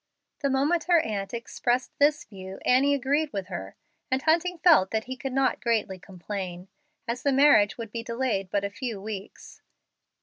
The 0.39 0.49
moment 0.49 0.85
her 0.85 0.99
aunt 0.99 1.31
expressed 1.31 1.91
this 1.99 2.23
view 2.23 2.57
Annie 2.65 2.95
agreed 2.95 3.31
with 3.31 3.49
her, 3.49 3.75
and 4.09 4.19
Hunting 4.23 4.57
felt 4.57 4.89
that 4.89 5.03
he 5.03 5.15
could 5.15 5.31
not 5.31 5.61
greatly 5.61 5.99
complain, 5.99 6.69
as 7.07 7.21
the 7.21 7.31
marriage 7.31 7.77
would 7.77 7.91
be 7.91 8.01
delayed 8.01 8.49
but 8.49 8.65
a 8.65 8.71
few 8.71 8.99
weeks. 8.99 9.61